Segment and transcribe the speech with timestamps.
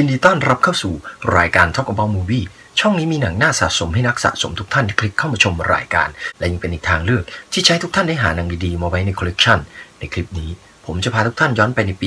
[0.00, 0.94] ยินดีต้อนรับเข้าสู่
[1.38, 2.44] รายการ Talk About Movie
[2.80, 6.08] ช่องนี้มีหนังน่าสะสมให้นักสะสมทุกท่านที่คลิกเข้ามาชมรายการ
[6.38, 9.58] และยังเป็นอีกทางเลือก ที่ใช้ทุกท่านได้หาหนังดีๆ มาไว้ในคอลเลกชัน
[9.98, 10.50] ในคลิปนี้
[10.86, 12.06] ผมจะพาทุกท่านย้อนไปในปี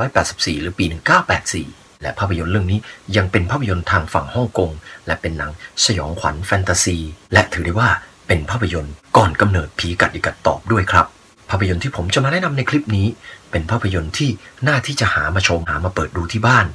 [0.00, 0.84] 1984 หรือปี
[1.44, 2.78] 1984 และภาพยนตร์เรื่องนี้
[3.16, 4.70] ยังเป็นภาพยนตร์ทางฝั่งฮ่องกง
[5.06, 5.52] และเป็นหนัง
[5.84, 6.98] สยองขวัญแฟนตาซี
[7.32, 7.90] และถือได้ว่า
[8.26, 11.06] เป็นภาพยนตร์ก่อนกำเนิดผีกัดอีกัดตอบด้วยครับ
[11.50, 13.06] ภาพยนตร์ที่ผมจะมาแนะนำในคลิปนี้
[13.50, 14.30] เป็นภาพยนตร์ที่
[14.66, 16.66] น่าที่จะหามาชมหามาเปิดดูที่บ้าน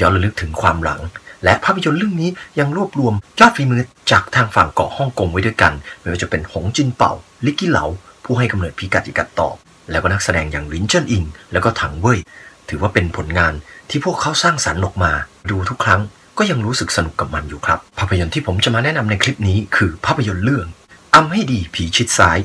[0.00, 1.00] ย้อนระลึกถึงความหลัง
[1.44, 7.12] และภาพยนตร์เรื่องนี้ยังรวบรวมยอดฝีมือจากทางฝั่งเกาะฮ่องกงไว้ด้วยกัน ไม่ว่าจะเป็นหงจินเป่า
[7.44, 7.84] ลิกกี้เหลา
[8.24, 9.54] ผู้ให้กำเนิดพีกัดอีกัดตอบ
[9.90, 12.18] แล้วก็นักแสดงอย่างลินเจิ้นอิง แล้วก็ถังเว่ย
[12.68, 13.52] ถือว่าเป็นผลงาน
[13.90, 15.12] ที่พวกเขาสร้างสรรค์ออกมา
[15.50, 16.00] ดูทุกครั้ง
[16.38, 20.66] ก็ยังรู้สึกสนุกกับมันอยู่ครับ ภาพยนตร์ที่ผมจะมาแนะนำในคลิปนี้คือภาพยนตร์เรื่อง
[21.14, 22.38] อำให้ดีผีชิดซ้าย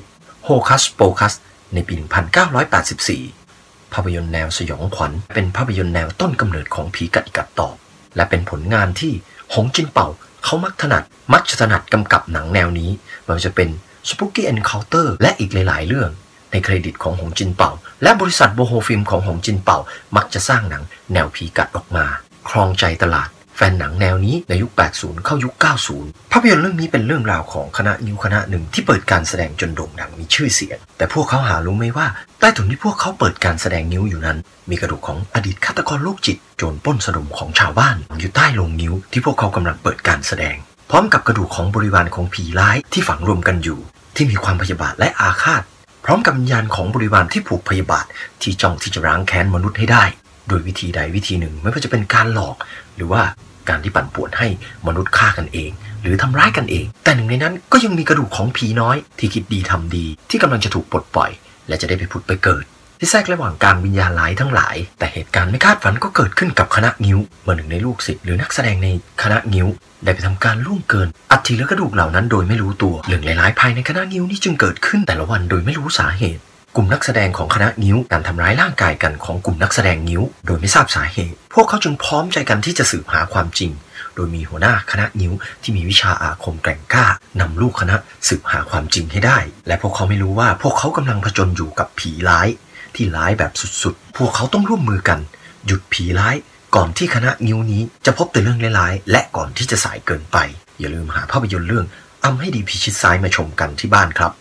[0.44, 1.34] โฮคัสโปคัส
[1.74, 3.45] ในปี 1984
[3.94, 7.76] ภาพยนตร์แนวสยองขวัญ เป็นภาพยนตร์แนวต้นกำเนิดของผีกัดอีกัดตอบ
[8.16, 9.14] และเป็นผลงานที่
[9.54, 10.08] หงจินเป่า
[10.44, 12.90] เขามักถนัด มักจะถนัดกำกับหนังแนวนี้
[13.26, 13.70] ไมันจะเป็น
[14.10, 16.10] Spooky Encounter และอีกหลาย ๆ เรื่อง
[16.52, 17.72] ในเครดิตของหงจินเป่า
[18.04, 19.78] และบริษัทโบโฮฟิล์มของหงจินเป่า
[20.18, 20.84] มักจะสร้างหนัง
[21.14, 22.06] แนวผีกัดออกมา
[22.50, 25.54] ครองใจตลาด แฟนหนังแนวนี้ในยุค 80 เข้ายุค
[25.94, 32.08] 90 ภาพยนตร์เรื่องนี้เป็นเรื่องราวของคณะนิวคณะหนึ่งที่เปิดการแสดงจนโด่งดังมีชื่อเสียง แต่พวกเขาหารู้ไหมว่า
[32.40, 34.38] ใต้ถุนที่พวกเขาเปิดการแสดงนิ้วอยู่นั้น
[34.70, 40.56] มีกระดูกของอดีตฆาตกรโรคจิต โจรปล้นสะดมของชาวบ้านอยู่ใต้โลงนิ้วที่พวกเขากำลังเปิดการแสดง
[40.90, 43.80] พร้อมกับกระดูกของบริวารของผีร้ายที่ฝังรวมกันอยู่
[44.16, 45.64] ที่มีความพยาบาทและอาฆาต
[46.06, 48.06] พร้อมกับวิญญาณของบริวารที่ผูกพยาบาท
[48.42, 50.04] ที่จ้องที่จะร้างแค้นมนุษย์ให้ได้
[50.48, 52.56] โดยวิธีใดวิธีหนึ่ง ไม่ว่าจะเป็นการหลอก
[52.96, 53.22] หรือว่า
[53.70, 54.48] การที่ปั่นป่วนให้
[54.88, 55.72] มนุษย์ฆ่ากันเอง
[56.02, 61.32] หรือทำร้ายกันเอง แต่หนึ่งในนั้นก็ยังมีกระดูกของผีน้อย ที่คิดดีทำดี ที่กำลังจะถูกปลดปล่อย
[61.68, 62.64] และจะได้ไปผุดไปเกิด
[63.00, 68.88] ที่แทรกระหว่างการวิญญาณหลายทั้งหลาย แต่เหตุการณ์ไม่คาดฝันก็เกิดขึ้นกับคณะงิ้วเมื่อหนึ่งในลูกศิษย์หรือนักแสดงใน
[69.24, 69.68] คณะงิ้ว
[70.04, 76.42] ได้ไปทำการล่วงเกิน อัฐิและกระดูกเหล่านั้นโดยไม่รู้ตัวเรื่องหลายๆภายในคณะงิ้วนี้จึงเกิดขึ้นแต่ละวันโดยไม่รู้สาเหตุ
[76.76, 83.72] กลุ่มนักแสดงของคณะงิ้วการทำร้ายร่างกายกันของกลุ่มนักแสดงงิ้ว โดยไม่ทราบสาเหตุ พวกเขาจึงพร้อมใจกันที่จะสืบหาความจริง
[84.16, 87.06] โดยมีหัวหน้าคณะนิ้วที่มีวิชาอาคมแกร่งกล้า
[87.40, 87.96] นำลูกคณะ
[88.28, 89.38] สืบหาความจริงให้ได้
[89.68, 92.48] และพวกเขาไม่รู้ว่าพวกเขากำลังผจญอยู่กับผีร้าย
[92.96, 93.52] ที่ร้ายแบบ
[93.84, 95.20] สุดๆ พวกเขาต้องร่วมมือกัน
[95.66, 96.36] หยุดผีร้าย
[96.76, 100.38] ก่อนที่คณะนิ้วนี้จะพบแต่เรื่องร้ายๆและก่อนที่จะสายเกินไป
[100.80, 101.86] อย่าลืมหาภาพยนตร์เรื่อง
[102.24, 104.34] อำให้ดีผีชิดซ้ายมาชมกันที่บ้านครับ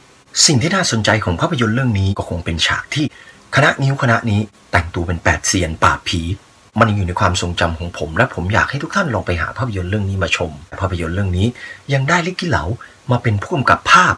[0.42, 3.06] สิ่งที่น่าสนใจของภาพยนตร์เรื่องนี้ก็คงเป็นฉากที่
[3.56, 4.40] คณะนิ้วคณะนี้
[4.72, 6.20] แต่งตัวเป็นแปดเซียนปราผี
[6.78, 10.50] มันยังอยู่ในความทรงจำของผม และผมอยากให้ทุกท่านลองไปหาภาพยนตร์เรื่องนี้มาชม
[10.80, 11.46] ภาพยนตร์เรื่องนี้
[11.92, 12.64] ยังได้ลิกกี้เหลา
[13.10, 14.14] มาเป็นผู้กำกับภาพ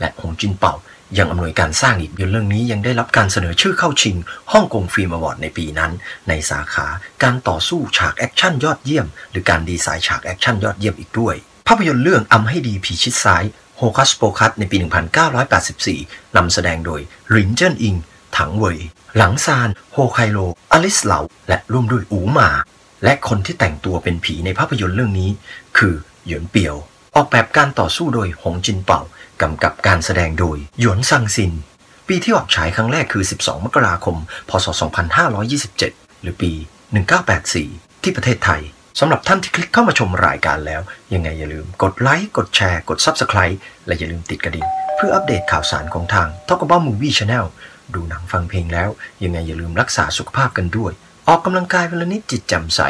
[0.00, 0.74] และหงจินเป่า
[1.18, 4.16] ยังอำนวยการสร้างอีกยนเรื่องนี้ยังได้รับการเสนอชื่อเข้าชิง
[4.52, 5.92] ฮ่องกง Film Award ในปีนั้น
[6.28, 6.86] ในสาขา
[7.22, 11.34] การต่อสู้ฉากแอคชั่นยอดเยี่ยม หรือการดีไซน์ฉากแอคชั่นยอดเยี่ยมอีกด้วย
[11.68, 13.44] ภาพยนตร์เรื่องอำให้ดีผีชิดซ้าย
[13.82, 14.76] Hocus Pocus ในปี
[15.56, 17.00] 1984 นำแสดงโดย
[17.34, 17.96] รินเจิ้นอิง
[18.36, 18.78] ถังเว่ย
[19.16, 20.38] หลังซาน โฮไคโล
[20.72, 22.50] อลิสเหลา และร่วมด้วยอูหมา
[23.04, 25.30] และคนที่แต่งตัวเป็นผีในภาพยนตร์เรื่องนี้
[25.78, 25.94] คือ
[26.26, 26.76] หยวนเปียว
[27.16, 29.00] ออกแบบการต่อสู้โดยหงจินเป่า
[29.42, 31.52] กำกับการแสดงโดย หยวนซังซิน
[32.08, 34.16] ปีที่ออกฉายครั้งแรกคือ 12 มกราคม
[34.50, 34.66] พศ
[35.44, 36.52] 2527 หรือปี
[37.28, 38.62] 1984 ที่ประเทศไทย
[39.02, 40.80] สำหรับท่านที่คลิกเข้ามาชมรายการแล้ว
[41.14, 43.56] ยังไงอย่าลืมกดไลค์กดแชร์กด Subscribe
[43.86, 44.66] และอย่าลืมติดกระดิ่ง
[44.96, 47.46] เพื่ออัปเดตข่าวสารของทาง t a l k a b o u t Movie Channel
[47.94, 48.88] ดูหนังฟังเพลงแล้ว
[49.24, 50.92] ยังไงอย่าลืมรักษาสุขภาพกันด้วย
[51.28, 52.80] ออกกำลังกายเวันละนิดจิตแจ่มใส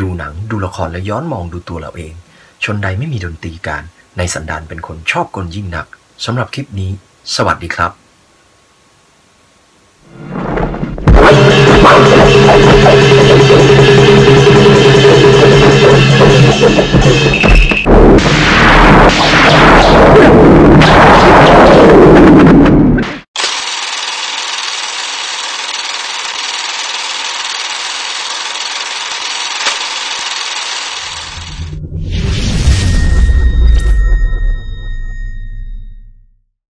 [0.00, 2.14] ดูหนังดูละครและย้อนมองดูตัวเราเอง
[2.64, 3.82] ชนใดไม่มีดนตรีการ
[4.18, 5.86] ในสันดานเป็นคนชอบกลยิ่งหนัก
[6.24, 6.90] สำหรับคลิปนี้
[7.36, 7.92] สวัสดีครับ